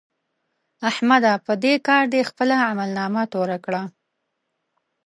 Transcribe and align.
احمده! 0.89 1.33
په 1.45 1.53
دې 1.63 1.73
کار 1.87 2.03
دې 2.13 2.21
خپله 2.29 2.55
عملنامه 2.69 3.23
توره 3.31 3.57
کړه. 3.65 3.81